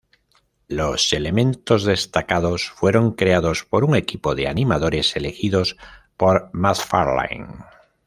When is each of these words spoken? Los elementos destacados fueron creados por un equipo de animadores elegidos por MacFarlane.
Los 0.67 1.13
elementos 1.13 1.83
destacados 1.83 2.71
fueron 2.71 3.11
creados 3.13 3.65
por 3.65 3.83
un 3.83 3.95
equipo 3.95 4.33
de 4.33 4.47
animadores 4.47 5.15
elegidos 5.15 5.77
por 6.17 6.49
MacFarlane. 6.53 7.45